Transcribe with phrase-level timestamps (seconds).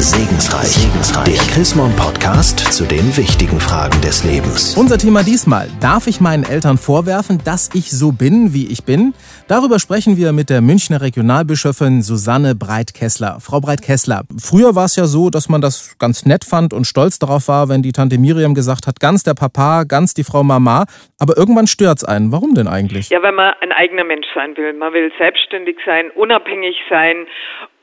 [0.00, 0.68] Segensreich.
[0.68, 1.24] Segensreich.
[1.24, 4.76] Der Chrismon Podcast zu den wichtigen Fragen des Lebens.
[4.76, 5.68] Unser Thema diesmal.
[5.80, 9.12] Darf ich meinen Eltern vorwerfen, dass ich so bin, wie ich bin?
[9.48, 13.38] Darüber sprechen wir mit der Münchner Regionalbischöfin Susanne Breit-Kessler.
[13.40, 17.18] Frau Breit-Kessler, früher war es ja so, dass man das ganz nett fand und stolz
[17.18, 20.84] darauf war, wenn die Tante Miriam gesagt hat, ganz der Papa, ganz die Frau Mama.
[21.18, 22.30] Aber irgendwann stört es einen.
[22.30, 23.10] Warum denn eigentlich?
[23.10, 24.74] Ja, wenn man ein eigener Mensch sein will.
[24.74, 27.26] Man will selbstständig sein, unabhängig sein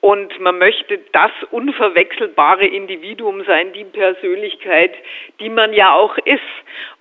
[0.05, 4.93] und man möchte das unverwechselbare Individuum sein, die Persönlichkeit,
[5.39, 6.41] die man ja auch ist.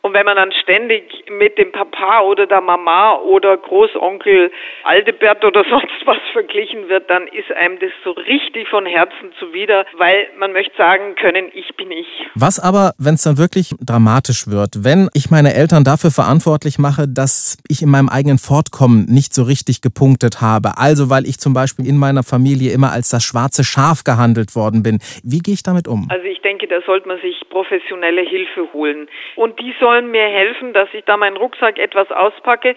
[0.05, 5.65] Und wenn man dann ständig mit dem Papa oder der Mama oder Großonkel Aldebert oder
[5.71, 10.53] sonst was verglichen wird, dann ist einem das so richtig von Herzen zuwider, weil man
[10.53, 12.07] möchte sagen können, ich bin ich.
[12.35, 17.09] Was aber, wenn es dann wirklich dramatisch wird, wenn ich meine Eltern dafür verantwortlich mache,
[17.09, 21.55] dass ich in meinem eigenen Fortkommen nicht so richtig gepunktet habe, also weil ich zum
[21.55, 25.63] Beispiel in meiner Familie immer als das schwarze Schaf gehandelt worden bin, wie gehe ich
[25.63, 26.09] damit um?
[26.11, 29.09] Also ich denke, da sollte man sich professionelle Hilfe holen.
[29.37, 32.75] Und die sollen mir helfen, dass ich da meinen Rucksack etwas auspacke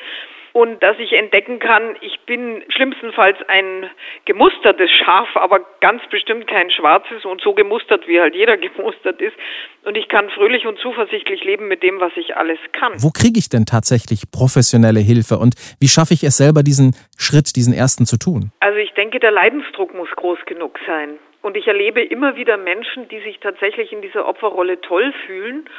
[0.54, 3.90] und dass ich entdecken kann, ich bin schlimmstenfalls ein
[4.26, 9.36] gemustertes Schaf, aber ganz bestimmt kein schwarzes und so gemustert, wie halt jeder gemustert ist.
[9.84, 12.94] Und ich kann fröhlich und zuversichtlich leben mit dem, was ich alles kann.
[12.98, 17.56] Wo kriege ich denn tatsächlich professionelle Hilfe und wie schaffe ich es selber, diesen Schritt,
[17.56, 18.52] diesen ersten zu tun?
[18.60, 21.18] Also ich denke, der Leidensdruck muss groß genug sein.
[21.42, 25.70] Und ich erlebe immer wieder Menschen, die sich tatsächlich in dieser Opferrolle toll fühlen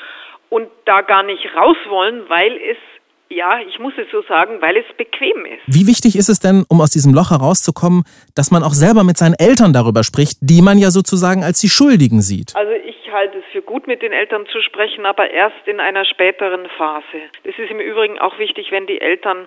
[0.50, 2.78] und da gar nicht raus wollen, weil es
[3.30, 5.60] ja, ich muss es so sagen, weil es bequem ist.
[5.66, 8.04] Wie wichtig ist es denn, um aus diesem Loch herauszukommen,
[8.34, 11.68] dass man auch selber mit seinen Eltern darüber spricht, die man ja sozusagen als die
[11.68, 12.56] Schuldigen sieht?
[12.56, 16.04] Also ich halte es für gut, mit den Eltern zu sprechen, aber erst in einer
[16.04, 17.28] späteren Phase.
[17.44, 19.46] Das ist im Übrigen auch wichtig, wenn die Eltern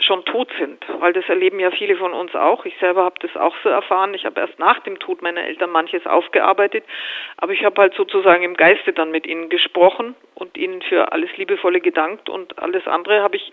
[0.00, 2.64] schon tot sind, weil das erleben ja viele von uns auch.
[2.64, 4.12] Ich selber habe das auch so erfahren.
[4.14, 6.84] Ich habe erst nach dem Tod meiner Eltern manches aufgearbeitet,
[7.36, 11.30] aber ich habe halt sozusagen im Geiste dann mit ihnen gesprochen und ihnen für alles
[11.36, 13.52] Liebevolle gedankt und alles andere habe ich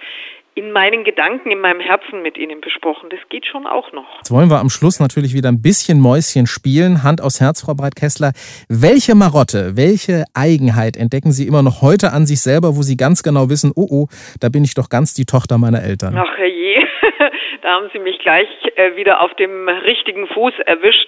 [0.53, 3.09] in meinen Gedanken, in meinem Herzen mit Ihnen besprochen.
[3.09, 4.17] Das geht schon auch noch.
[4.17, 7.03] Jetzt wollen wir am Schluss natürlich wieder ein bisschen Mäuschen spielen.
[7.03, 8.31] Hand aus Herz, Frau Breitkessler.
[8.67, 13.23] Welche Marotte, welche Eigenheit entdecken Sie immer noch heute an sich selber, wo Sie ganz
[13.23, 14.07] genau wissen, oh oh,
[14.41, 16.17] da bin ich doch ganz die Tochter meiner Eltern?
[16.17, 16.83] Ach je,
[17.62, 21.07] da haben Sie mich gleich äh, wieder auf dem richtigen Fuß erwischt.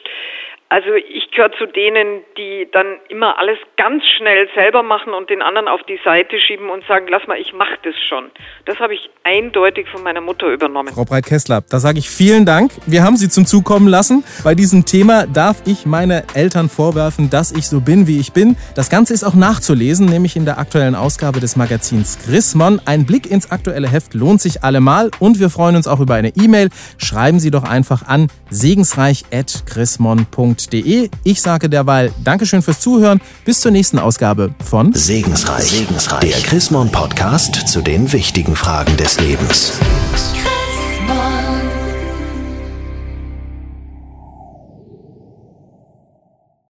[0.74, 5.44] Also ich gehöre zu denen, die dann immer alles ganz schnell selber machen und den
[5.44, 8.31] anderen auf die Seite schieben und sagen, lass mal, ich mach das schon.
[8.66, 10.91] Das habe ich eindeutig von meiner Mutter übernommen.
[10.91, 12.72] Frau Breit-Kessler, da sage ich vielen Dank.
[12.88, 14.24] Wir haben Sie zum Zug kommen lassen.
[14.44, 18.56] Bei diesem Thema darf ich meine Eltern vorwerfen, dass ich so bin, wie ich bin.
[18.75, 22.81] Das Ganze ist auch nachzulesen, nämlich in der aktuellen Ausgabe des Magazins Chrismon.
[22.85, 26.30] Ein Blick ins aktuelle Heft lohnt sich allemal und wir freuen uns auch über eine
[26.30, 26.69] E-Mail.
[26.97, 31.09] Schreiben Sie doch einfach an segensreich.chrismon.de segensreich.de.
[31.24, 33.22] Ich sage derweil Dankeschön fürs Zuhören.
[33.46, 35.66] Bis zur nächsten Ausgabe von Segensreich.
[35.66, 36.31] Segensreich.
[36.31, 39.74] Der Chrismon Podcast zu den wichtigen Fragen des Lebens.